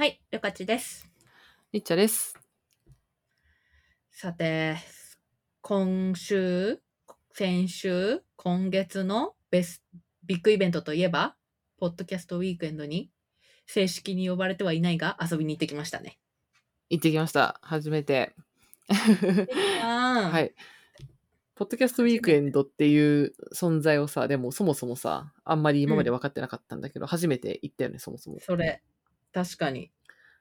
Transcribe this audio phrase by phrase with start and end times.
[0.00, 1.06] はい、よかちです。
[1.72, 2.34] りっちゃです。
[4.10, 4.78] さて、
[5.60, 6.80] 今週、
[7.34, 9.84] 先週、今月のベス
[10.24, 11.36] ビッグイベントといえば、
[11.76, 13.10] ポッドキャストウィークエンドに
[13.66, 16.18] 正式に呼ばれてはいないが遊びに行ってきましたね。
[16.88, 17.60] 行ってきました。
[17.60, 18.34] 初めて。
[19.82, 20.30] は。
[20.30, 20.50] はいい。
[21.54, 28.38] ポッドキャストウィークエンドっていう存在をさ、でもそもそもさ、あんまり今まで分かってなかったんだけど、初めて行ったよね、そもそも。
[28.40, 28.82] それ、
[29.32, 29.90] 確かに。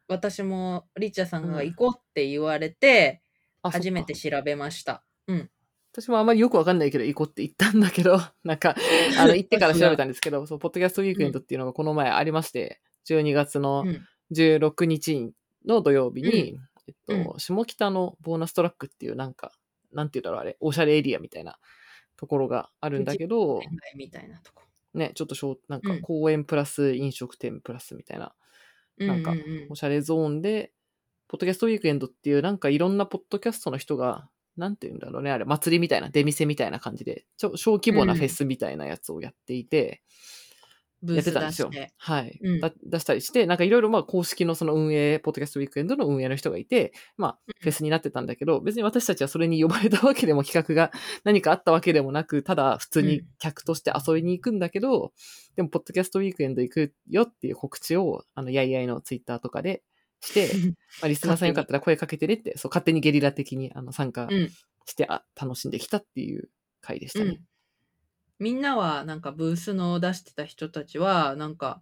[0.07, 3.21] 私もリッチャさんが行こうって言われて、
[3.61, 5.03] あ初めて調べました。
[5.27, 5.49] うん。
[5.91, 8.75] 私もあんまりよくわかんないけど、行こうって言ったんだけど、 なんか、
[9.17, 14.05] あの、 行ってから調べたんですけど、そう、ポッドキャストウィークエンドっていうのがこの前ありまして、12月のうん。
[14.31, 15.33] 16日
[15.66, 19.52] の土曜日に、えっと、う下北のボーナストラックっていうなんか、
[19.91, 21.58] なんて言うんだろうあれ、おしゃれエリアみたいな
[22.16, 23.59] ところがあるんだけど、
[23.95, 24.63] みたいなとこ。
[24.94, 28.33] ね、ちょっとしょうなんかうん公園プラス飲食店プラスみたいな、
[28.99, 29.34] なんか
[29.70, 30.71] おしゃれゾーンで、
[31.27, 40.02] ポッドキャストウィークエンドっていうなんかいろんなポッドキャストの人が、なんて言うんだろうね、あれ、祭りみたいな、出店みたいな感じで、小規模なフェスみたいなやつをやっていて、
[41.03, 41.94] やってブースたんですよ出して。。
[41.97, 50.92] はい、うんだ出したりして、なんかいろいろまあ公式のその運営、ポッドキャストウィークエンドの運営の人がいて、まあうんフェスになってたんだけど、別に私たちはそれに呼ばれたわけでも企画が
[51.25, 55.11] 何かあったわけでもなく、ただ普通に客として遊びに行くんだけど、
[55.55, 59.83] でもポッドキャストウィークエンド行くよっていう告知を、あの、やいやいのツイッターとかで
[60.22, 60.50] して、
[61.02, 64.50] まあ、リスナーさんよかったら声かけてねって、そう、勝手にゲリラ的にあの参加うん
[64.86, 66.50] して、あ、楽しんできたっていう
[66.81, 67.39] 回でしたね。
[68.40, 71.82] うん、みんなはなんかブースの出してた人たちはなんか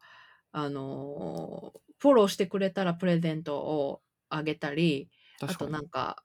[0.52, 5.10] あのーフォローしてくれたらプレゼントをあげたり
[5.42, 5.72] あと確かに。
[5.72, 6.24] なんか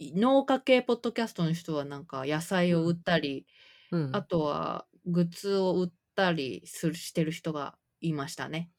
[0.00, 3.46] 農家系ポッドキャストの人はなんか野菜を売ったり、
[3.90, 4.10] うん。
[4.14, 8.70] あとはグッズを売ったりするしてる人がいましたね。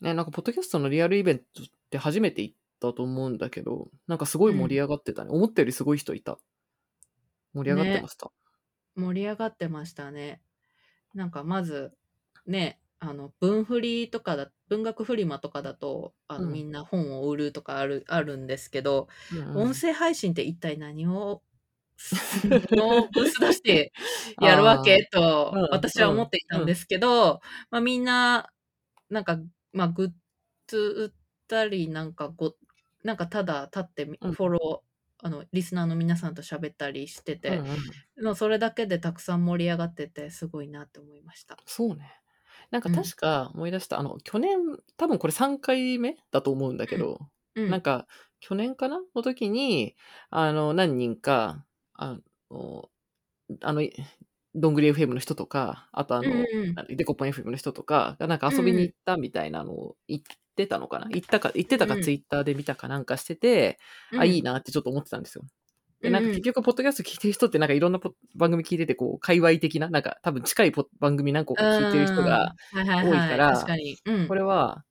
[0.00, 5.30] ね、なんか、ポッドキャストのリアルイベントって初めて行ったと思うんだけど、なんかすごい盛り上がってたね。
[5.30, 6.38] 思ったよりすごい人いた。
[7.54, 8.32] 盛り上がってました。
[8.96, 10.40] 盛り上がってましたね。
[11.14, 11.92] なんかまず
[12.46, 16.52] ねあの文振りとかだ文学フリマとかだとあの、うん。
[16.52, 19.56] みんな本を売るとかあるあるんですけど、うんうん。
[19.68, 21.42] 音声配信って一体何を
[22.72, 23.92] のブース出して
[24.40, 26.66] やるわけとうん私は思っていたん。
[26.66, 27.40] ですけど、
[27.70, 28.50] まあ、みんな
[29.10, 29.38] なんか、
[29.72, 30.10] まあ、グッ
[30.66, 31.10] ズ売っ
[31.46, 32.54] たりなんかご
[33.04, 34.32] なんかただ立ってみうん。
[34.32, 34.93] フォロー、
[35.24, 38.36] あのリスナーの皆さんと喋ったりしてて、うんうん。
[38.36, 41.56] それだけでたくさん盛り上がっててすごいなって思いました。
[41.64, 42.20] そうね。
[42.70, 42.94] なんかうん。
[42.94, 44.58] 確か思い出した、あの、去年、
[44.98, 47.20] 多分これ3回目だと思うんだけど、
[47.54, 48.06] うん、なんか、
[48.40, 49.96] 去年かなの時に、
[50.28, 51.64] あの、何人か、
[51.94, 52.18] あ
[52.50, 52.90] の、
[53.62, 53.82] あの、
[54.54, 60.22] どんぐり FM の人とか、あとあの、うんうんデコポン FM の人とかがなんか遊びに行ったみたいなのを言っ
[60.54, 62.02] てたのかな、行ったか、言ってたかうん。
[62.02, 63.78] ツイッターで見たかなんかしてて、
[64.18, 65.44] あ、いいなってちょっと思ってたんですよ。
[66.00, 74.84] で、なんか結局、ポッドキャスト聞いてる人って、なんかいろんなポ番組聞いてて、こう、界隈的な、なんか多分近いポ番組何個か聞いてる人が、多いから確かに、うん、これは、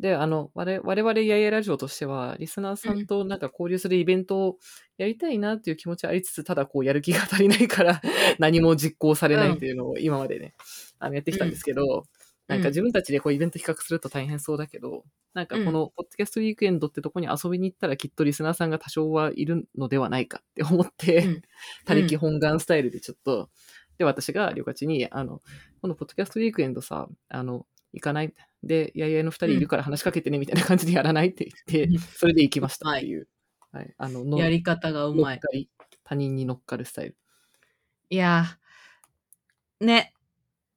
[0.00, 4.56] で、あの、我々、我々やいやラジオとしては、リスナーさんとなんか交流するイベントを
[4.98, 8.00] やりたいなっていう気持ちはありつつ、ただこう、やる気が足りないから、
[8.40, 10.54] 何も実行されないっていうのを今までね、
[10.98, 12.04] あの、やってきたんですけど、
[12.46, 21.42] なんか自分たちでこう、イベント企画すると大変そうだけど、なんかこの、ポッドキャストウィークエンドってとこに遊びに行ったらきっとリスナーさんが多少はいるのではないかって思って、うん。
[21.86, 23.50] 他力本願スタイルでちょっと、
[23.96, 25.40] で、私が、りょかちに、あの、
[25.80, 28.34] このポッドキャストウィークエンドさ、あの、行かない。
[28.62, 31.54] で、やいやいの二人いるから話しかけてね、みたいな感じでやらないって言
[31.84, 31.98] って、うん。
[31.98, 33.28] それで行きましたっていう。
[33.72, 33.94] はい。
[33.96, 35.40] あの、のやり方がうまい。
[36.02, 37.16] 他人に乗っかるスタイル。
[38.10, 40.13] いやーね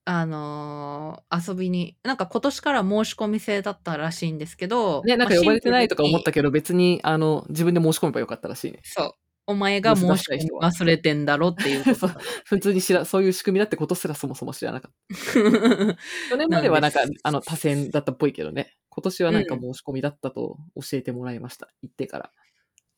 [0.09, 8.79] あのー遊びになんか今年から申し込み制だったらしいんですけどね、なんか呼ばれてないとか思ったけけど、別に、あの、自分で申し込めばよかったらしいね。
[8.84, 9.12] そう
[9.50, 11.84] お前が申し込み忘れてんだろっていう
[12.45, 15.16] 普通に知ら、そういう仕組みだってことすらそもそも知らなかった。
[16.29, 18.75] 去年まではなんかあの、多選だったっぽいけどね。
[18.89, 21.69] 今年はなんか申し込みだったと教えてもらいました。
[21.81, 22.31] 行ってから。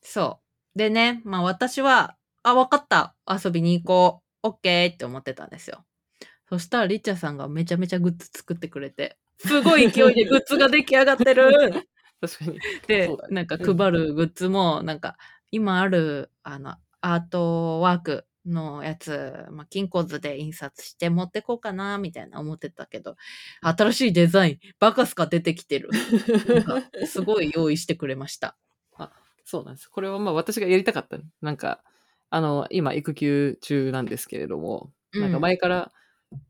[0.01, 0.39] そ
[0.75, 5.83] うでねまあ私はあ分かった遊びに行こうオッケーって思ってたんですよ
[6.49, 11.87] そしたらリッチャさんがめちゃめちゃグッズ作ってくれてすごい勢いでグッズが出来上がってる
[12.21, 12.59] 確かに。
[12.87, 15.17] で、ねなんか配るグッズも、なんか、
[15.51, 23.15] 今ある、あの、アートワークのやつ、まあ、金庫図で印刷して持ってこうかな、みたいな思ってたけど、
[23.61, 25.89] 新しいデザイン、バカスカ出てきてる。
[27.07, 28.57] すごい用意してくれました。
[29.45, 29.87] そうなんです。
[29.87, 31.17] これはまあ私がやりたかった。
[31.41, 31.81] なんか、
[32.29, 35.91] あの、今育休中なんですけれども、なんか前から、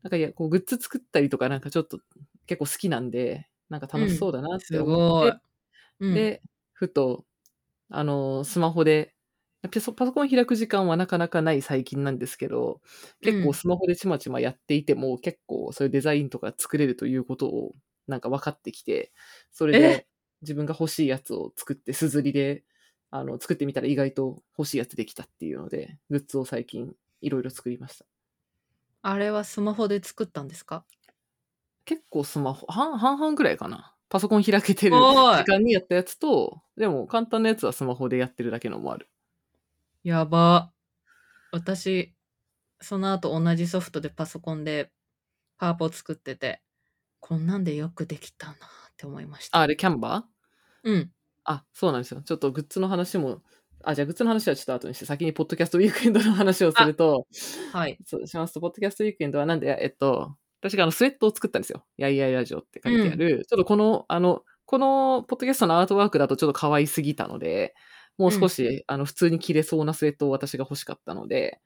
[0.02, 2.00] なんかいや、こうグッズ作ったりとかなんかちょっと
[2.46, 5.38] 結構好きなんで、なんか楽しそうだなってす思って、。
[6.00, 6.42] うん、で、
[6.72, 7.24] ふと、
[7.90, 9.14] あの、スマホで、
[9.72, 12.80] パソパソコン開く時間はなかなかない最近なんですけど、
[13.20, 17.74] 結うん構スマホでちまちまやっていても、結構そういうデザインとか作れるということを
[18.06, 19.12] なんか分かってきて、
[19.52, 19.78] それえ？
[19.78, 20.06] で
[20.42, 22.64] 自分が欲しいやつを作って、すずりで、
[23.10, 28.09] あの、作ってみたら意外と欲しいやつできたっていうので、グッズを最近いろいろ作りました。
[29.02, 30.84] あれはスマホで作ったんですか？
[31.84, 33.94] 結構スマホ、半半々ぐらいかな。
[34.08, 39.08] パソコン開けてるおい時間にやったやつと、でも簡単なやつはスマホでやってるだけのもある。
[40.02, 40.72] やば。
[41.52, 42.14] 私、
[42.80, 44.90] その後同じソフトでパソコンで
[45.58, 46.60] パワポ作ってて、
[47.20, 48.56] こんなんでよくできたなっ
[48.96, 49.58] て思いました。
[49.58, 50.90] あ、あれキャンバー？
[50.90, 51.12] うん。
[51.44, 52.22] あ、そうなんですよ。
[52.22, 53.42] ちょっとグッズの話も、
[53.82, 57.26] あ、じゃあグッズの話はちょっと後にして、先にポッドキャストウィークエンドの話をすると、
[57.72, 57.98] はい。
[58.04, 61.84] そうしますと、ポッドキャストウィークエンドはなんで、えっと、私があのスウェットを作ったんですよ。
[61.96, 63.44] やいやいラジオって書いてある。
[63.48, 67.74] ちょっとこの、あの、このポッドキャストのアートワークだとちょっと可愛すぎたので、
[68.18, 71.60] もう少し、あの、普通に着れそうなスウェットを私が欲しかったので、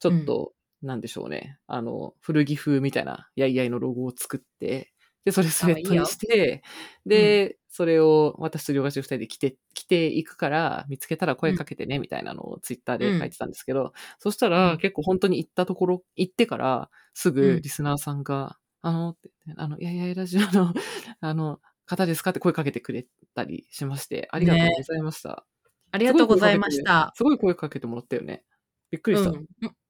[0.00, 1.58] ちょっと、なんでしょうね。
[1.66, 4.92] あの、古着風みたいな、やいやいのロゴを作って、
[5.24, 6.62] で、それスウェットにして、
[7.04, 20.72] で、それを私と両替二人で着て、着ていくから、見つけたら声かけてね、みたいなのをツイッターで書いてたんですけど、そしたら、うん結構本当に行ったところ、行ってから、すうんぐリスナーさんが、あの、ってあの、いやいやラジオの、
[21.20, 25.46] あの、方ですかって声かけてくれたりしまして、ありがとうございました。
[25.90, 27.12] ありがとうございました。
[27.16, 28.44] すごい声かけてもらったよね。
[28.90, 29.30] びっくりした。
[29.30, 29.46] うん、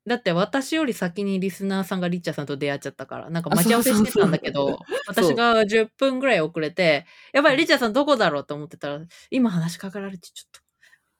[0.08, 9.00] だって私より先にリスナーさんがリッチャーさんと出会っちゃったから、なんか待ち合わせしてたんだけど、 私が10分ぐらい遅れて、やばい、リッチャーさんどこだろうと思ってたら、
[9.30, 10.62] 今話しかけられてちょっと、っ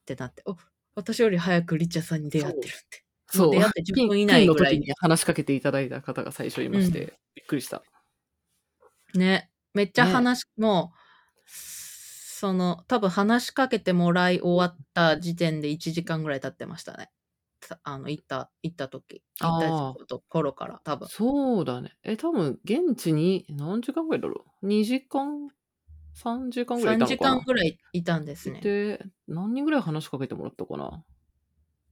[0.06, 0.56] てなって、お、
[0.94, 3.05] 私より早くリッチャーさんに出会ってるって。
[3.31, 3.50] そう。
[3.52, 7.85] 出会って10ピン分以内ぐらいに話しかけていただいた方が最初いまして、うんびっくりした。
[9.14, 10.99] ね、めっちゃ話、もう、
[11.46, 17.11] その、多分話しかけてもらい終わった時点で1時間ぐらい経ってましたね。
[17.60, 19.22] たあの、行った、行った時。
[19.40, 19.72] 行った
[20.06, 21.10] と頃から、多分。
[21.10, 21.96] そうだね。
[22.02, 25.49] え、多分、現地に何時間ぐらいだろう ?2 時間
[26.14, 27.37] ?3 時間ぐらいいた3時のかな？
[27.37, 28.72] 間ぐらいいたんですね。
[28.72, 31.05] で、何人ぐらい話しかけてもらったかな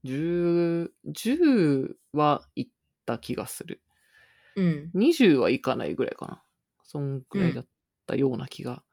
[0.05, 2.73] ?10、10は行っ
[3.07, 3.83] た気がする。
[4.57, 4.93] うん。
[4.95, 6.43] 20はいかないぐらいかな。
[6.85, 7.67] そんぐらいだっ
[8.07, 8.85] たような気が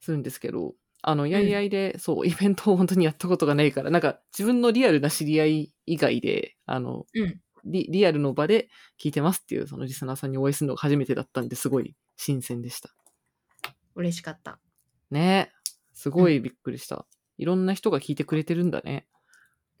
[0.00, 8.68] するんですけど、あの、やいやいで、そう、イベントを本当にやったことがないから、なんか自分のリアルな知り合い以外で、あの、うんリリアルの場で
[9.02, 12.90] 聞いてますっていう、そのリスナーさんにお会いするのが初めてだったんですごい新鮮でした。
[13.94, 14.58] 嬉しかった。
[15.10, 15.50] ね
[15.92, 17.06] すごいびっくりした。
[17.36, 19.06] いろんな人が聞いてくれてるんだね。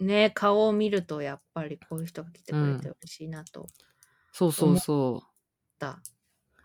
[0.00, 3.70] ね顔を見るとやっぱりこういう人が来てくれて嬉しいなと思っ
[4.32, 5.22] そうそうそ
[5.78, 6.00] た。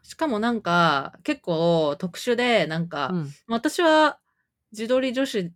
[0.01, 3.15] しかもなんか結構特殊でなんか、う。
[3.15, 3.31] うん。
[3.47, 4.19] 私は
[4.73, 5.53] 自撮り女子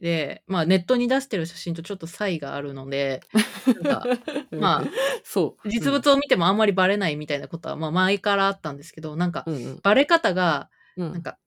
[0.00, 3.20] で、まあネットに出してる写真とちょっと差異があるので、
[3.66, 4.06] なんか
[4.50, 4.84] まあ、
[5.22, 5.68] そう。
[5.68, 9.80] 実物を見てもあんまりバレないみたいなことは、まあ前からあったんですけど、なんかうんうん。
[9.82, 11.12] バレ方が、うん。
[11.12, 11.38] なんか、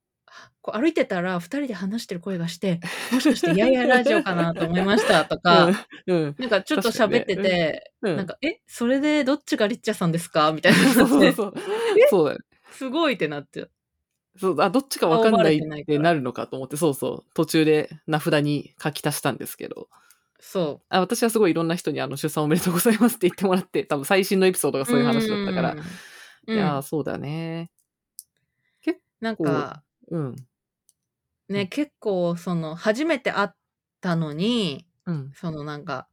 [0.62, 2.80] こう歩いてたら二人で話してる声がして、
[3.12, 5.72] もしかしてやいやラジオかなと思いましたとか、
[6.06, 6.36] うん、うん。
[6.38, 10.52] なんかちょっと喋ってて、うんなんか、え、それでどっちがリッチャーさんですか？
[10.52, 11.34] みたいそうそうな。
[11.34, 11.54] そう。
[12.10, 12.40] そうだね。
[12.72, 13.70] すごいってなって。
[14.40, 17.34] そう、あ、どっちかわかんないってなるのかと思って、そうそう。
[17.34, 19.90] 途中で名札に書き足したんですけど。
[20.42, 24.86] そあ私はすごいいろんな人にあの出産おめでとうございますって言ってもらって、多分最新のエピソードがう。
[24.86, 25.76] そういう話だったから。
[26.48, 26.56] うん。
[26.56, 27.72] いやそうだね。
[29.22, 30.36] なんか、うん。
[31.50, 33.50] ね、結構、その、初めて会っ
[34.02, 35.32] たのに、うん。
[35.36, 36.08] そのなんか、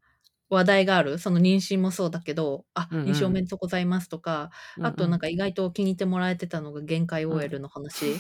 [0.48, 3.06] 話題がある、その妊娠もそうだけど、あ、うんうん。
[3.08, 4.50] 妊娠おめでとうございますとか、
[4.80, 8.14] あとなんか、か意外と気に入ってもらえてたのが限界 OL の話。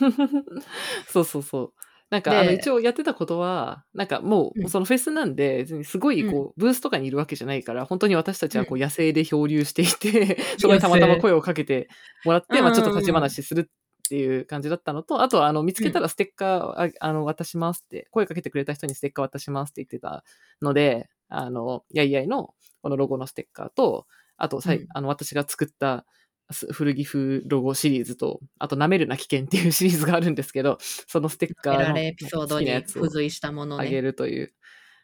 [1.08, 1.72] そうそうそう。
[2.08, 4.68] なんか、であの、一応やってたことは、なんかもう、うん。
[4.68, 11.88] そのフェスなんで、別にすごい、こう、ブースとかにいるわけじゃないから、本当に私たちはこう、うん野生で漂流していて、 そこにたまたま声をかけて
[12.24, 20.22] もらって、まあちょっと立ちうんうんうん話するっていう感じだったのと、あとは、あの、見つけたらステッカー、ああの、渡しますって、声かけてくれた人にステッカー渡しますって言ってた
[20.62, 24.06] ので、あの、やいやいの、このロゴのステッカーと、
[24.36, 26.06] あと、さいうんあの、私が作った、
[26.52, 34.02] す古着風ロゴシリーズと、あと、舐めるな危険っていうシリーズがあるんですけど、そのステッカーのエピソードに付随したものあげね。
[34.02, 34.52] るという、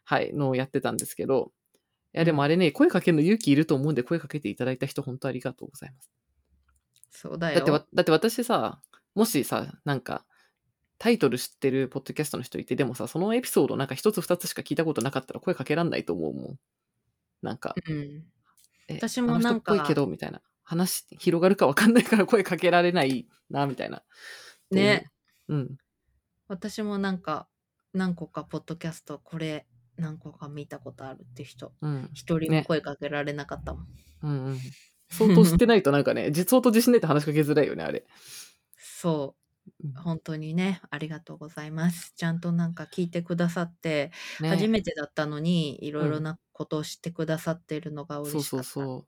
[0.04, 1.52] はい、のをやってたんですけど、
[2.14, 6.10] いや、でもあれね、声かけるの勇気いると思うんで、声かけていただいた人、本当ありがとうございます。
[7.10, 7.56] そうだよ。
[7.56, 8.80] だってわ、だって私さ、
[9.14, 10.24] もしさ、なんか、
[11.02, 16.58] タイトル知ってるポッドキャストの人いて、でもさ、そのエピソードなんか一つ二つしか聞いたことなかったら声かけらんないと思うもん。
[17.42, 18.22] なんか、うん。
[18.86, 20.40] え私もなんかっぽいけど、みたいな。
[20.62, 24.04] 話広がるかわかんないから声かけられないな、みたいな。
[24.70, 25.10] ね。
[25.48, 25.76] うん。
[26.46, 27.48] 私もなんか、
[27.92, 29.66] 何個かポッドキャスト、これ
[29.96, 32.10] 何個か見たことあるって人、うん。
[32.14, 33.86] 一人もね声かけられなかったもん。
[34.22, 34.60] うんうん。
[35.10, 38.06] 相当知ってないとなんかね、実相当自信ないと話しかけづらいよね、あれ。
[38.78, 39.41] そう
[39.84, 39.94] うん。
[39.94, 42.12] 本当にね、ありがとうございます。
[42.16, 48.64] ちゃんとなんか聞いてくださって、ね初めてだったのに、いろいろうんなことを知ってくださっているのがそう嬉しかった。
[48.64, 49.06] そうそう。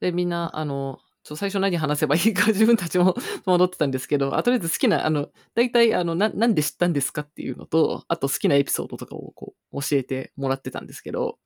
[0.00, 3.14] で、みんな、あの、ちょ最初何話せばいいか 自分たちも
[3.46, 11.38] 戸惑ってたんですけど、あとりあえず好きな、あの、大体、あの、な、なんで知ったんですかっていうのと、あと好きなエピソードとかをこう、教えてもらってたんですけど、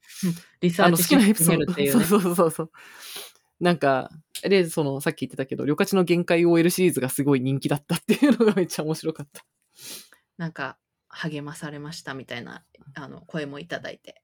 [0.61, 2.05] リサあの、好ーチしきなエピソーるっていう そうね。
[2.05, 2.73] そうそうそう。
[3.61, 4.11] なんか、
[4.43, 9.45] で、その、さっき言ってたけど、旅客の限界 OL シリーズがすごい人気だったっていうのがめっちゃ面白かった。
[10.37, 14.23] なんか、励まされましたみたいなあの声もいただいて、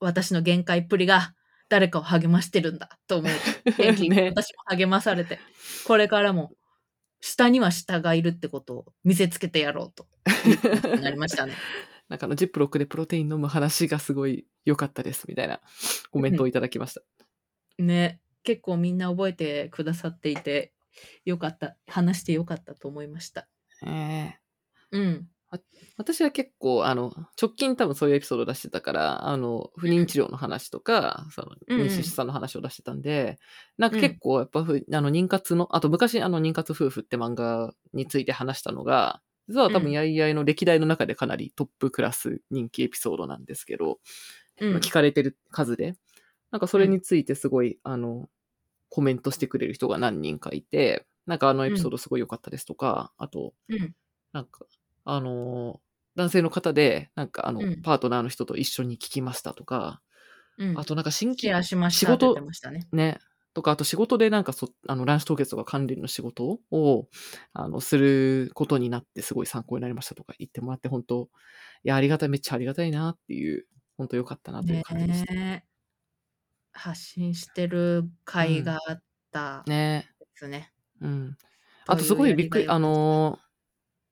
[0.00, 1.34] 私の限界っぷりが
[1.68, 3.32] 誰かを励ましてるんだと思う。
[4.08, 4.28] ね。
[4.30, 5.38] 私も励まされて、
[5.86, 6.52] これからも
[7.20, 10.06] 下には下がいるってことを見せつけてやろうと。
[11.00, 11.54] なりましたね。
[12.08, 15.60] なんかあの、ジップロックでプロテイン飲む話がすごい良かったです、みたいな
[16.10, 17.02] コメントをいただきました。
[17.78, 20.72] ね、結構みんな覚えてくださっていて、
[21.24, 23.48] よかった、話してよかったと思いました。
[23.86, 24.40] ええ。
[24.90, 25.28] うん。
[25.96, 31.80] 私は結構、あの、直近多分そういうエピソード出してたから、あの、不妊治療の話とか、その、うん。
[31.80, 33.38] うん妊娠出産の話を出してたんで、
[33.78, 39.92] なんか結構やっぱふ、あの、妊活の、あと昔、あの、妊活夫婦って漫画について話したのが、実は多分、うん。
[39.92, 44.00] やいやいの歴代の中でかなりトップクラス人気エピソードなんですけど、
[44.60, 44.76] うん。
[44.78, 45.94] 聞かれてる数で、
[46.54, 48.30] なんかそれについてすごい、あの、
[48.90, 53.94] コメントしてくれる人が何人かいて、なんかあのエピソードすごい良かったですとか、あと、うん。
[54.32, 54.66] なんか、
[55.04, 55.80] あのー
[56.16, 60.02] 男性の方で、なんかあの、うんパートナーの人と一緒に聞きましたとか、
[60.58, 60.78] うん。
[60.78, 61.48] あとなんか新規
[61.90, 62.34] 仕事
[62.70, 62.88] ね。
[62.92, 63.18] ね、
[63.54, 67.08] とか、あと仕事でなんかそ、あの、卵子凍結とか関連の仕事を、
[67.52, 71.30] あの、することになってすごい参考になりましたとか言ってもらって、本当
[71.84, 73.66] いや、ありがたい、めっちゃありがたいなっていう、
[73.98, 75.34] 本当良かったなという感じでした。
[75.34, 75.66] ねね
[76.74, 79.02] 発信してる会があっ
[79.32, 80.04] たで
[80.34, 80.72] すね。
[81.00, 81.36] うん。
[81.86, 83.44] とあとすごいびっくり、あのー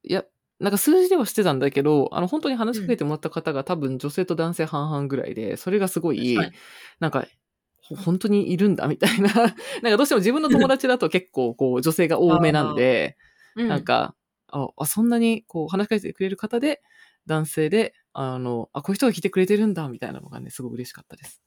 [0.05, 0.25] いや、
[0.59, 6.57] なんか数字ではしてたんだけど、あの、本当に話しかけてもらった方が多分女性と男性半々ぐらいで、それがすごい、確かに
[7.01, 7.27] なんか、
[7.83, 9.29] ほ本当にいるんだみたいな。
[9.33, 13.17] なんかどうしても自分の友達だと結構こう女性が多めなんで、
[13.57, 14.15] うんなんか、
[14.49, 16.81] あ、あそんなにこう話しかけてくれる方で、
[17.27, 21.42] 男性で、あの、あ、こういう人が来てくれてるんだみたいなのがね、すごい嬉しかったです。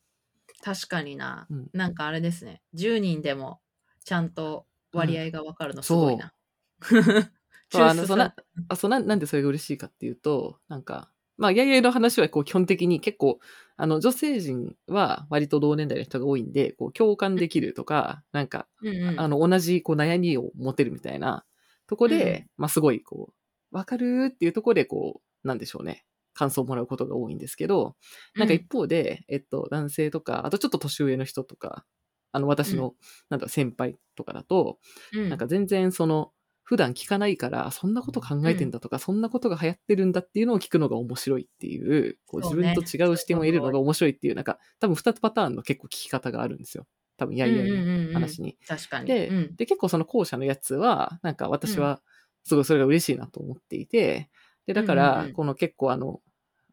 [0.65, 1.69] 確かにな、うん。
[1.73, 2.63] なんかあれですね。
[2.73, 3.61] 10人でも
[4.03, 6.33] ちゃんと割合が分かるのすごいな。
[6.81, 7.83] そう。
[7.85, 8.33] あのそんな
[8.67, 13.37] あ、そうな、なんでそれが嬉しいかっていうと、なんか、まあ、やいやいの話はこう基本的に結構、
[13.77, 19.19] あの、女性陣は割と同年代の人が多いんで、こう共感できるとか、なんか、うんうん。
[19.19, 21.45] あの、同じこう悩みを持てるみたいな
[21.85, 23.33] とこで、まあ、すごいこ
[23.71, 26.05] う、わかるっていうところでこう、なんでしょうね。
[26.35, 27.95] 感想をもらうことが多いんですけど、
[28.37, 31.85] なんか一方で、えっと、男性とか、あとちょっと年上の人とか、
[32.33, 32.95] あの、私の、
[33.29, 34.79] なんだ先輩とかだと、
[35.11, 35.29] うん。
[35.29, 36.31] なんか全然その、
[36.63, 46.87] 普段聞かないから、そんなこと考えてんだとか、そんなことが流行ってるんだっていうのを聞くのが面白いっていう、こう自分と違う視点を得るのが面白いっていう、なんか、多分二パターンの結構聞き方があるんですよ。
[47.17, 48.57] 多分、やいやいの話に。
[48.67, 49.07] 確かに。
[49.07, 49.55] でうん。
[49.57, 52.01] で、結構その後者のやつは、なんか私は、
[52.43, 54.29] すごいそれが嬉しいなと思っていて、
[54.65, 55.35] で、だかうんうんらう、ん。
[55.35, 56.21] この結構あの、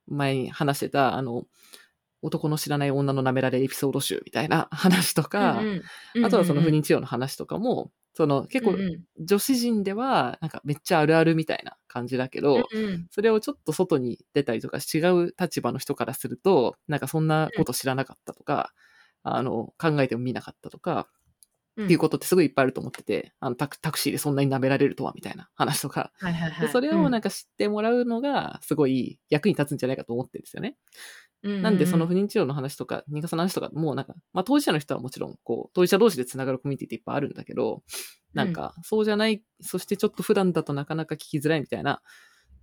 [0.07, 1.45] 前に話してた、あの、
[2.23, 5.61] 男の知らない女の舐められエピソード集みたいな 話とか、
[6.25, 8.77] あとはその不妊治療の話とかも、その結構
[9.19, 13.07] 女子陣ではなんかめっちゃあるあるみたいな感じだけど、うんうん。
[13.11, 18.73] それをちょっと外に出たりとか違う立場の人からすると、なんかそんなこと知らなかったとか、
[19.23, 21.22] あの、考えても見なかったとか、うん
[21.81, 26.67] っていうことってすごいいっぱいあると思ってて、あのタクタクシーでそんなに舐められるとはみたいな話とか、はいはいはい。
[26.67, 30.77] でそれをなんか、か知ってもらうのがすごい役に立つんじゃないかと思ってるんですよね。
[31.45, 37.83] うなんでその不う妊治療の話とか、妊活の話とかもなんか、まあ当事者の人はもちろん、こう、当事者同士でつながるコミュニティっていっぱいあるんだけど、
[38.33, 42.01] なんか、そうじゃない、そしてちょっと普段だとなかなか聞きづらいみたいな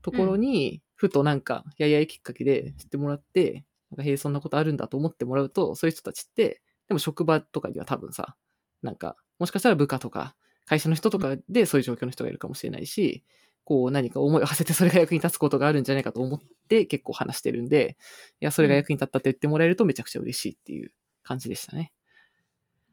[0.01, 8.37] ところに、ふとなんか、ややいきっかけで知ってもらって、なんか、へえ、そんなことあるんだと思ってもらうと、そういう人たちって、でも職場とかには多分さ、
[8.81, 13.23] なんか、もしかしたら部下とか、会社の人とかでそういう状況の人がいるかもしれないし、
[13.63, 17.97] こう何か思いを馳せてそれが役に立つことがあるんじゃないかと思って結構話してるんで、
[18.41, 20.91] いや、それが役に立ったって言ってもらえるとめちゃくちゃ嬉しいっていう
[21.23, 21.91] 感じでしたね。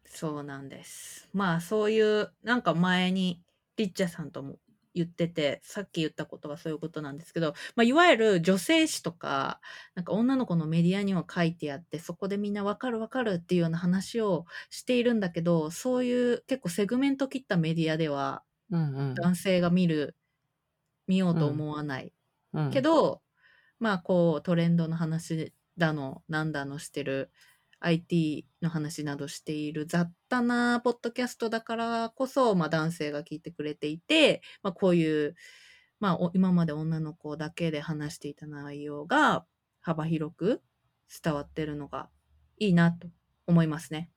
[0.05, 1.29] そうなんです。
[1.33, 3.43] まあそういう、なんか前に
[3.77, 4.59] リッチャさんとも
[4.97, 9.61] 言ってて、さっき言ったことがそういうことなんですけど、まあ、いわゆる女性誌とか、
[9.95, 19.23] なんか女の子のメディアには書いてあって、そこでみんなわかるわかるっていうような話をしているんだけど、そういう結構セグメント切ったメディアでは、うんうん。
[19.23, 20.17] 男性が見る
[21.07, 22.13] 見ようと思わない。
[22.53, 22.71] うん。
[22.71, 23.23] けど、
[23.81, 27.33] まあこうトレンドの話だの、なんだのしてる
[27.81, 35.35] IT の話などしている雑多なポッドキャストだからこそ、まあ男性が聞いてくれていて、まあこういう、
[36.01, 39.47] まあお今まで女の子だけで話していた内容が
[39.81, 40.63] 幅広く
[41.23, 42.11] 伝わってるのが
[42.59, 43.09] いいなと
[43.47, 44.11] 思いますね。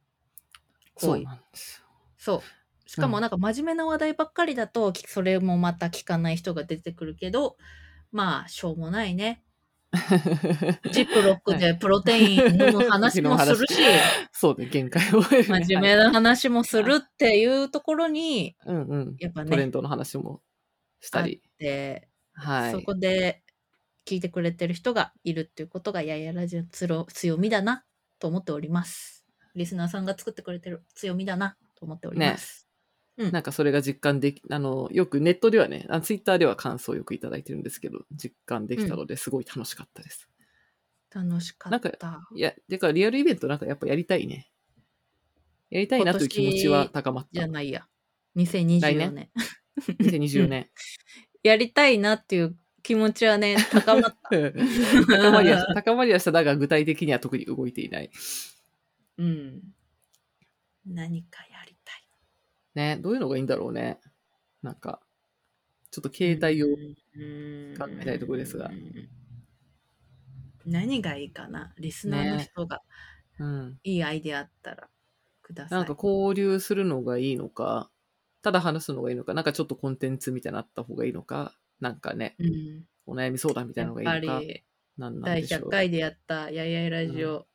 [0.95, 1.87] こそうなんですよ。
[2.17, 2.49] そ
[2.85, 2.89] う。
[2.89, 7.57] しかうんもなんか真面目な話題ばっかりだと、きそれもまた聞かない人が出てくるけど、
[8.11, 9.43] まあ、しょうもないね。
[10.91, 13.73] ジップロックでプロテイン飲む話もするし、
[14.31, 15.23] そうね、限界を。
[15.23, 19.15] 真真面目な話もするっていうところに、うんうん。
[19.19, 20.43] やっぱね、トレンドの話も
[20.99, 21.41] したり。
[21.57, 22.71] で、はい。
[22.71, 23.41] そこで
[24.05, 27.83] 聞いてくれてる人がいるっていうことが、ややラジオの強強みだな
[28.19, 29.25] と思っております。
[29.55, 32.68] リスナーさんが作ってくれてる強みだなと思っております。
[33.19, 40.29] なんかそれが実感でき、あの、よくネットではね、あツイッターでは感想をよくいただいてるんですけど、実感できたのですごい楽しかったです。
[41.13, 42.21] 楽しかなんかった。
[42.33, 44.49] いや、だからリアルイベントなんかやっぱやりたいね。
[45.69, 47.47] やりたいなという気持ちは高まったじゃ。
[47.47, 47.85] ないや。
[48.37, 49.11] 2024来年？
[49.11, 49.29] 年
[49.99, 50.69] 2024年。
[51.43, 54.29] やりたいなっていう気持ちはね、高まった。
[54.31, 56.31] 高まりは、高まりはした。
[56.31, 58.09] だが具体的には特に動いていない。
[59.17, 59.61] うん。
[60.85, 61.48] 何か。
[62.75, 63.99] ね、どういうのがいいんだろうね。
[64.61, 65.01] なんか、
[65.91, 68.71] ちょっと携帯を、うん考えたいところですが。
[70.65, 71.73] 何がいいかな？
[71.79, 72.81] リスナーの人が
[73.39, 73.79] うん。
[73.83, 74.89] いいアイデアあったら
[75.41, 75.79] ください。
[75.79, 77.89] なんか交流するのがいいのか、
[78.41, 84.41] ただ話すのがいいのか、なんかちょっとコンテンツみたいになった方がいいのか、なんかね、うん、お悩み相談みたいなのがいいのか、
[84.97, 85.69] 第でしょう100。
[85.69, 87.47] 回でやったやいやいラジうオ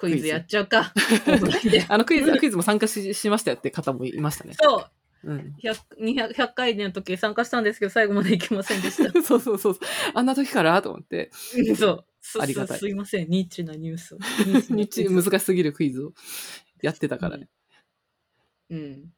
[0.00, 0.92] クイズやっちゃうか。
[1.88, 4.54] あのクイズ、クイズも参加ししましたよって方もいましたね。
[4.58, 4.78] そ
[5.24, 5.30] う。
[5.30, 5.54] うん。
[5.62, 9.12] 100, 200 100回の時参加したんですけど最後まで行けませんでした。
[9.22, 9.78] そうそうそう。
[10.14, 10.80] あんな時から？
[10.80, 11.30] と思って、
[11.76, 12.04] そう。
[12.22, 13.28] すありがたいすすいません。
[13.28, 14.18] ニッチなニュースを。
[14.74, 16.14] 日難しすぎるクイズを
[16.80, 17.50] やってたからね。
[18.70, 19.12] うん。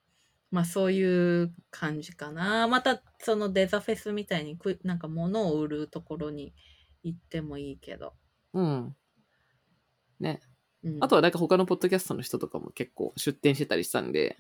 [0.51, 2.67] まあそういう感じかな。
[2.67, 6.53] またそのデザフェスみたいにくなんか物を売るところに
[7.05, 8.15] 行ってもいいけど。
[8.55, 8.97] うん。
[10.21, 10.41] ね。
[10.85, 14.39] うん、あとはなんか他のポッドキャストの人とかも結構出展してたりしたんで、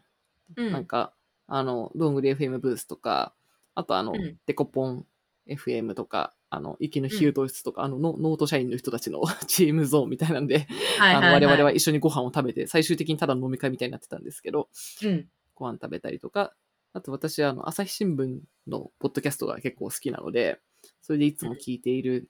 [0.56, 1.12] うん、なんか、
[1.46, 3.34] あの、どんぐり FM ブースとか、
[3.74, 4.36] あとあの、うん。
[4.46, 5.06] デコポン
[5.48, 10.66] FM とか、あの、息の比喩室とか、あのノ、ノート社員の人たちの チームゾーンみたいなんで、
[10.98, 11.76] はいはい、あの、我々ははい。
[11.76, 14.68] 一緒にご飯を食べて、最終的にただの飲み会みたいになってたんですけど、
[15.02, 15.28] うん。
[15.54, 16.54] ご飯食べたりとか、
[16.92, 20.60] あと私はあの、朝日新聞のポッドキャストが結構好きなので、
[21.00, 22.28] それでいつも聞いている、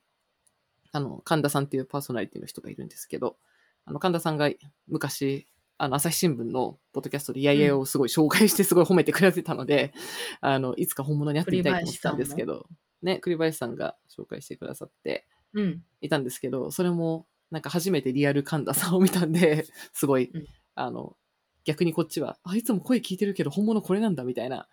[0.93, 3.39] あの、神田さんっていうパーソナリティの人がいるんですけど、
[3.85, 4.51] あの、神田さんが
[4.87, 5.47] 昔、
[5.79, 9.93] あの、朝日新聞のポッドキャストでイヤイヤをすごい紹介してすごい褒めてくれてたので、
[10.41, 12.69] あの、いつか本物に会ってみたいと思ってたんですけど、
[13.03, 15.85] ね、栗林さんが紹介してくださってうん。
[16.01, 21.17] いたんですけど、それもなんか初めてリアル神田さんを見たんで、 すごい、うんあの、
[21.65, 24.69] 逆にこっちは、あ、いつも声聞いてるけど本物これなんだみたいな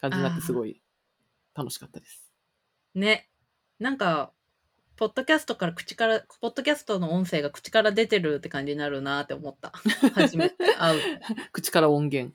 [0.00, 0.82] 感じになってすごい
[1.54, 2.32] 楽しかったです。
[2.94, 3.30] ね。
[3.78, 4.32] なんか、
[4.96, 9.72] ポッドキャストから口から、ポッドキャストの音声が口から出てるって感じになるなって思った。
[10.14, 11.00] 初めて 会う。
[11.52, 12.34] 口から音源。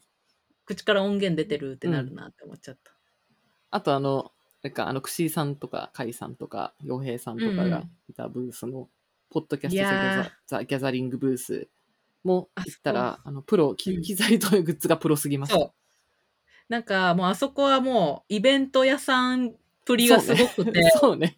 [0.66, 2.92] 口から音源出てるってなるなって思っちゃった。
[3.72, 8.90] あとあの、なんかあの、くしーさんとか、かいさんとか、洋平さんとかがうんうんいたブースの、
[9.30, 11.70] ポッドキャストザザ・ギャザリングブース
[12.24, 15.54] もあ行ったら、あの、プロ、機材とグッズがプロすぎます。
[15.54, 15.80] そう。
[16.70, 19.56] なんかもうあそこはもうイベント屋さん
[19.90, 21.36] プリがすごくて、そうね。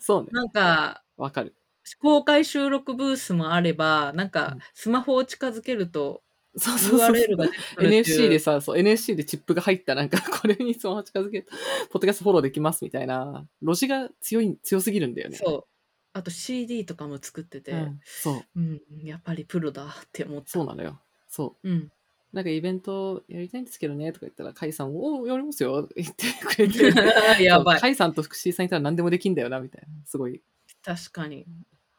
[0.00, 0.28] そうね。
[0.32, 1.54] なんかわかる。
[2.00, 6.22] 公開収録ブースもあれば、なんかうんスマホを近づけると
[6.56, 7.38] そうそうそうていう
[7.78, 15.36] NSC でさ、そう、NSC でチップが入ったなんか、 これにスマホ近づけると、ポッドキャストフォローできますみたいな、路地が強い、強すぎるんだよね。
[15.36, 15.64] そう。
[16.12, 18.44] あと CD とかも作ってて、うんそう。
[18.56, 20.50] うん、やっぱりプロだって思った。
[20.50, 21.00] そうなのよ。
[21.28, 21.68] そう。
[21.70, 21.92] うん。
[22.32, 27.42] なんかイベントやりたいんですけどね、とか言ったら、カイさん、おお、やりますよ、 言ってくれて。
[27.44, 27.80] やばい。
[27.80, 29.88] カイさんと福士さんいたら何でもできんだよな、みたいな。
[30.06, 30.42] すごい
[30.82, 31.46] 確かに。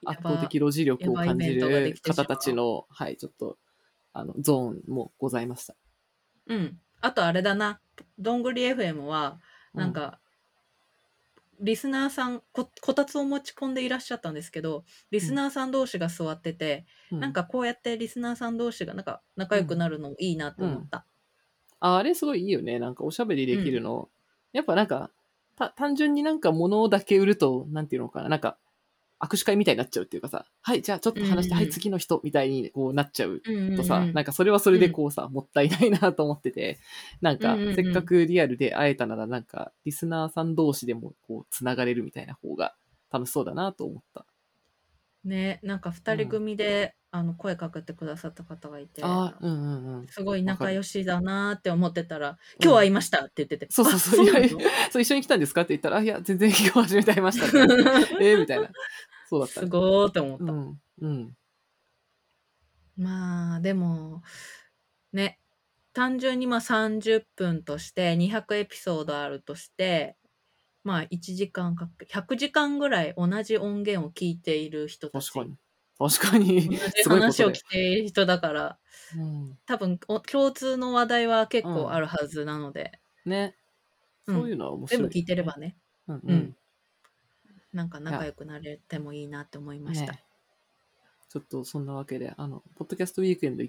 [0.05, 3.57] 圧倒的路地力を感じる方たちの、はい、ちょっと、
[4.11, 5.75] あの、ゾーンもございました。
[6.47, 6.79] うん。
[6.99, 7.79] あとあれだな。
[8.17, 9.39] どんぐり FM は、
[9.73, 10.19] なんか、
[11.63, 21.07] リスナーさんこ、こたつを持ち込んでいらっしゃったんですけど、リスナーさん同士が座ってて、うなん、かこうやってリスナーさん同士がなんか仲良くなるのいいなって思った。
[21.79, 22.79] ああれすごいいいよね。
[22.79, 24.09] なんかおしゃべりできるの。
[24.53, 25.11] やっぱなんか、
[25.55, 28.29] た単純になんか物だけ売ると、なんていうのかな。
[28.29, 28.57] なんか、
[29.23, 36.79] 握手会みたいになっちゃうっていうかさ、はい、じゃあちょっと話して、うんうんはい、次の人みたいにこうなっちゃううんうんうんとさ、なんかそれはそれでこうさ、もったいないなと思ってて、
[37.21, 42.75] なんかうんうんうんせっかくリアルで会えたならなんかリスナーさん同士でもこうつながれるみたいな方が
[43.11, 44.25] 楽しそうだなと思った。
[45.23, 50.07] ね、なんか二人組で、あの声かけてくださった方がいて、ああ、うんうんうん。
[50.07, 53.67] すごい仲良しだなって思ってたら、今日会いましたって言ってて。
[53.69, 54.27] そうそうそう。
[54.27, 57.57] あなのいやいやそう、一緒に来たんですかって言ったら、あいや、全然今日初めて会いましたって。
[58.19, 58.69] えーみたいな。
[59.33, 59.67] そうだったね。
[59.67, 60.53] すごーって思った。
[60.53, 60.81] うん。
[60.99, 61.37] うん。
[62.95, 64.21] まあ、でも、
[65.13, 65.39] ね、
[65.93, 70.17] 単純にまあ30分として200エピソードあるとして、
[70.83, 75.31] まあ1時間かけ、100時間ぐらい同じ音源を聞いている人たち。
[75.31, 75.57] 確かに。
[75.97, 76.61] 確かに。
[76.67, 77.61] 同じすごいことで話を聞い。
[77.69, 78.79] ている人だから、
[79.15, 79.59] うん。
[79.65, 83.55] 多分お共通の話題は結構あるはずなので、ね。
[84.27, 85.55] うんそういうのは面白い、全部聞いてれば。
[85.57, 86.55] ね、うんううんん。
[87.73, 90.13] なんか仲良くなれてもいいなって思いました。
[90.13, 90.23] ね。
[91.29, 93.67] ちょっとそんなわけで、あの、ポッドキャストウィークエンドっ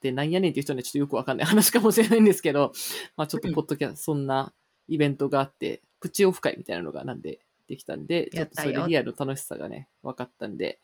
[0.00, 2.72] てなんやねんっていう人にはちょっとよくわかんない話かもしれないんですけど、
[3.16, 4.52] まあちょっとポッドキャスト、そんな
[4.88, 10.80] イベントがあって、プチオフ会みたいなのがなんでできたんで、ちょっとそれでリアルの楽しさがね、分かったんで、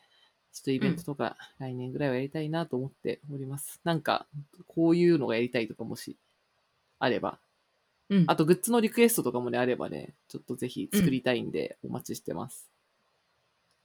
[0.53, 3.81] ちょっとイベントとか来年ぐらいはやりたいなと思っております。
[3.83, 4.27] なんか、
[4.67, 6.15] こういうのがやりたいとかもし
[6.99, 7.39] あれば、
[8.13, 8.25] うん。
[8.27, 12.69] あとグッズのリクエストとかもね、あればね、ちょっとぜひ作りたいんで、お待ちしてます。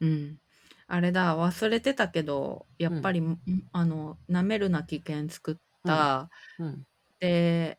[0.00, 0.38] うん。
[0.86, 3.38] あれだ、忘れてたけど、やっぱり、ん
[3.72, 6.86] あの、舐めるな危険作った、うん。
[7.20, 7.78] で、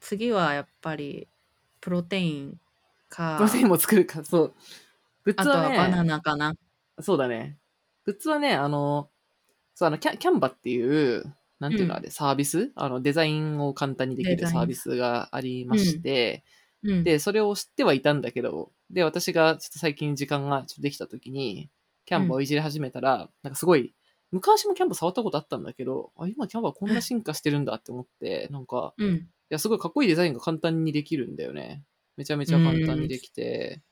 [0.00, 1.28] 次はやっぱり、
[1.82, 2.60] プロテイン
[3.10, 4.54] か、プロテインも作るか、そう。
[5.24, 6.54] グッあとズはね、はバナナかな。
[7.00, 7.58] そうだね。
[8.06, 9.10] グッズはね、あの、
[9.74, 12.72] そう、あの、キャキャンバっていう、なんていうのうんあれ、サービス？
[12.74, 16.44] あの、デザインを簡単にできるサービスがありまして、
[16.82, 17.04] うん。
[17.04, 21.70] で、それを知ってはいたんだけど、で、私がちょっと最近時間がちょっとできた時に、
[22.06, 23.94] キャンバをいじり始めたら、なんかすごい、
[24.32, 29.14] 昔もキャンバ触ったことあったんだけど、あ、今キャンバこんな進化してるんだって思って、なんか、うん。
[29.16, 31.84] いや、すごいかっこいいデザインが簡単にできるんだよね。
[32.16, 33.82] めちゃめちゃ簡単にできて。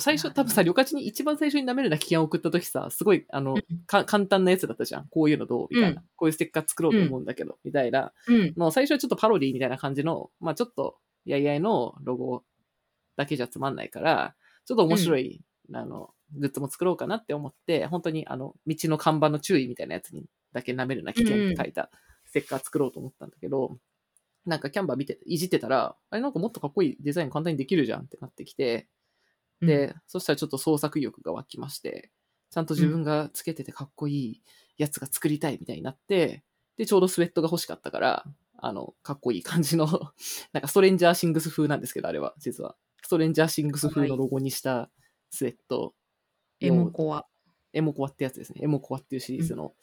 [0.00, 5.08] 最初、多分さ、旅客地に一番最初に舐めるな危険を送った時さ、すごい、あの、簡単なやつだったじゃん。
[5.08, 8.12] こういうのどうみたいな、うんこういうステッカー作ろうと思うんだけど、みたいな。
[8.28, 8.54] うん。
[8.56, 12.44] の最初はちょっとパロディみたいな感じの、まあちょっと、やいやいのロゴ
[13.16, 15.40] だけじゃつまんないから、ちょっと面白い、
[15.72, 21.90] あの、グッズも作ろうかなって思って、本当にあの、道の看板の注意みたいなやつにだけ舐めるな危険って書いた
[22.26, 23.78] ステッカー作ろうと思ったんだけど、
[24.46, 28.88] なんかキャンバー見て、いじってたら、あれなんかもっとかっこいいデザイン簡単にできるじゃんってなってきて、
[29.66, 32.10] で、そしたらちょっと創作意欲が湧きまして、
[32.50, 34.42] ちゃんと自分がつけててかっこいい
[34.76, 36.44] やつが作りたいみたいになって、
[36.76, 38.24] で、ちょうどスウェットが欲しかったから、
[38.56, 39.86] あの、かっこいい感じの、
[40.52, 42.76] なんかストレンジャーシングス風なんですけど、あれは、実は。
[43.02, 44.90] ストレンジャーシングス風のロゴにした
[45.30, 45.94] スウェット
[46.60, 47.26] エモコア。
[47.72, 48.60] エモコアってやつですね。
[48.62, 49.74] エモコアっていうシリーズの、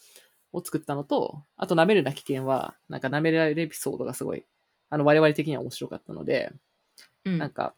[0.53, 4.45] を作ったのと、あと、舐めるな危険は、なんか舐められるエピソードがすごい、
[4.89, 6.51] あの、我々的には面白かったので、
[7.25, 7.37] うん。
[7.37, 7.75] なんか、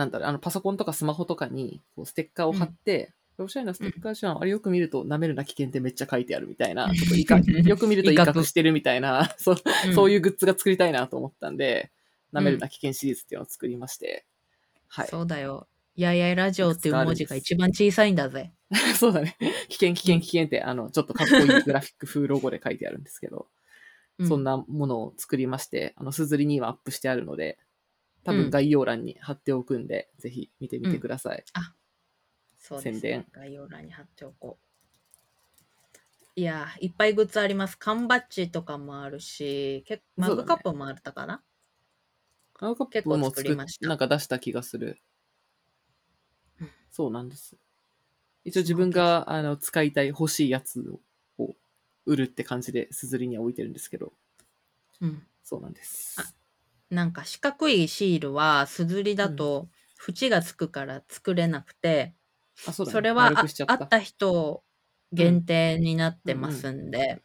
[0.00, 4.40] なんだろう、あの、パソコンとかスマホとかに、こう、ステッカーを貼って、おしゃれなステッカーじゃん。
[4.40, 11.90] あれよく見ると、舐めるな危険ってめっちゃ書いてあるみたいな、ちょっと威嚇よく見ると威威嚇嚇してるみたいな、 そう、うんそういうグッズが作りたいなと思ったんで、
[12.32, 14.24] 舐めるな危険シリーズっていうのを作りまして、
[14.88, 15.08] はい。
[15.08, 15.68] そうだよ。
[16.00, 18.52] やいやいラジオっていう文字が一番小さいんだぜ。
[18.96, 19.36] そうだね。
[19.68, 23.48] 危険、危険、危険って、あの、ちょっとかっこいい グラフィック風ロゴで書いてあるんですけど、
[24.18, 24.44] うそん。
[24.44, 27.58] なものを作りまして、あの、すずりにはアップしてあるので、
[28.24, 31.44] 多うん分概要欄に貼っておくんで、ぜひ見てみてください。
[32.58, 33.26] そうです宣伝ね。
[33.32, 34.64] 概要欄に貼っておこう。
[36.34, 37.76] いやー、いっぱいグッズあります。
[37.78, 41.44] 缶バッジとかもあるし、結マそうだねグカップもあったかな、
[42.54, 45.02] カッ結構プも作っ作りましたなんか出した気がする
[46.60, 46.70] うん。
[46.90, 47.56] そうなんです。
[48.44, 50.98] 一応自分があの使いたい欲しいやつ
[51.38, 51.56] を
[52.06, 54.14] 売るって感じで、すずりには置いてるんですけど、
[55.00, 55.26] うん。
[55.42, 56.34] そうなんです。
[56.90, 59.68] あなんか四角いシールは、すずりだと
[60.08, 62.14] 縁がつくから作れなくて、
[62.66, 62.92] あ、そうだね。
[62.92, 63.74] それはあ丸くしちゃった。
[63.74, 64.62] あった人
[65.12, 67.22] 限定になってますんで、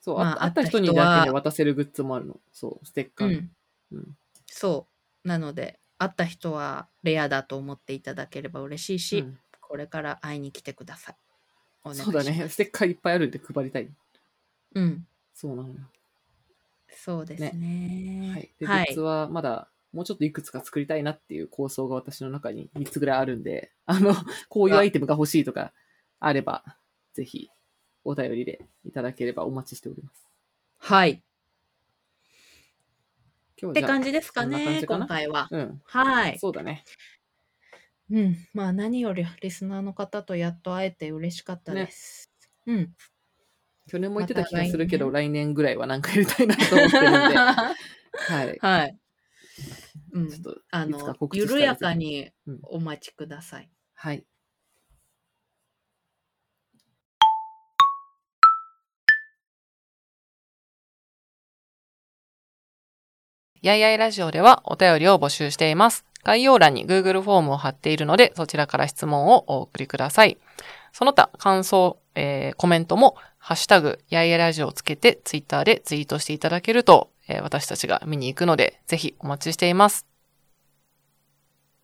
[0.00, 2.40] そう、まあああった人にだけで渡せるグッズもあるの。
[2.52, 3.38] そう、ステッカーの。
[3.38, 3.50] うん、
[3.92, 4.16] うん
[4.46, 4.88] そ
[5.24, 5.28] う。
[5.28, 11.16] なので、会った人はレアだと思っていただければ嬉しいし、うんこれから会いに来てください。
[11.94, 12.48] そうだね。
[12.48, 13.88] ステッカーいっぱいあるんで配りたい。
[14.74, 15.06] うん。
[15.34, 15.74] そうなのよ。
[16.90, 18.32] そうですね。
[18.34, 18.50] はい。
[18.58, 24.14] で、はいグッズはまだ、もうちょっといくつか作りたいなっていう構想が私の中に3つぐらいあるんで、あの、
[24.48, 25.72] こういうアイテムが欲しいとか
[26.20, 26.64] あれば、
[27.14, 27.50] ぜひ
[28.04, 30.26] お便りでいただければお待ちしております。
[30.78, 31.22] はい。
[33.60, 35.06] 今日はじゃあって感じですかこんな感ね、じかな？
[35.06, 35.48] 今回は。
[35.50, 35.82] うん。
[35.84, 36.38] はい。
[36.38, 36.84] そうだね。
[38.10, 38.36] うん。
[38.54, 42.30] まあ何よりリスナーの方とやっと会えて嬉しかったです。
[42.66, 42.94] うん。
[43.88, 47.74] 去年も言ってた気がするけど、ま来年ぐらいはなんかやりたいなと思ってるんで、 は
[48.44, 48.58] い。
[48.60, 48.98] はい。
[50.12, 50.42] うんちょっ。
[50.42, 53.70] と、あの、緩やかにうんお待ちください。
[53.94, 54.24] はい。
[63.62, 66.04] やいやいラジオではお便りを募集しています。
[66.24, 70.38] 概要欄に Google フォームを貼っているので、そちらから質問をお送りください。
[70.92, 80.17] その他、感想、えーコメントも、ハッシュタグ、やいやラジオをつけて、ツイッターでツイートしていただけると、えー私たちが見に行くので、ぜひお待ちしています。